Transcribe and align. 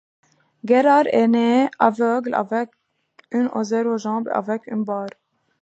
Gerhard 0.65 1.05
est 1.11 1.27
né 1.27 1.69
aveugle, 1.77 2.33
avec 2.33 2.71
une 3.29 3.51
ou 3.53 3.63
zéro 3.63 3.99
jambe 3.99 4.29
et 4.29 4.31
avec 4.31 4.67
un 4.67 4.77
bras. 4.77 5.05